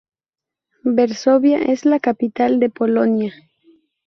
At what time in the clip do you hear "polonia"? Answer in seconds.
2.71-3.35